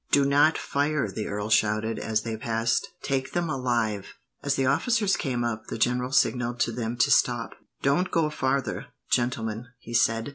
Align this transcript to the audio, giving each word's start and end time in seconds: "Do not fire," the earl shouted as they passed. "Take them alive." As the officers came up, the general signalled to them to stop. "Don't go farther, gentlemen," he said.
"Do 0.09 0.25
not 0.25 0.57
fire," 0.57 1.07
the 1.11 1.27
earl 1.27 1.51
shouted 1.51 1.99
as 1.99 2.23
they 2.23 2.35
passed. 2.35 2.89
"Take 3.03 3.33
them 3.33 3.51
alive." 3.51 4.15
As 4.41 4.55
the 4.55 4.65
officers 4.65 5.15
came 5.15 5.43
up, 5.43 5.67
the 5.67 5.77
general 5.77 6.11
signalled 6.11 6.59
to 6.61 6.71
them 6.71 6.97
to 6.97 7.11
stop. 7.11 7.51
"Don't 7.83 8.09
go 8.09 8.31
farther, 8.31 8.87
gentlemen," 9.11 9.67
he 9.77 9.93
said. 9.93 10.29